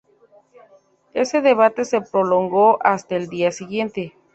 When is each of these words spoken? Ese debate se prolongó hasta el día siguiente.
Ese 1.13 1.41
debate 1.41 1.85
se 1.85 2.01
prolongó 2.01 2.79
hasta 2.81 3.15
el 3.15 3.27
día 3.29 3.51
siguiente. 3.51 4.15